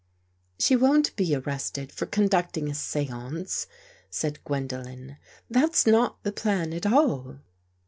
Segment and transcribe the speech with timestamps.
[0.59, 3.67] "She won't be arrested for conducting a seance,"
[4.09, 5.17] said Gwendolen."
[5.57, 7.37] That's not the plan at all."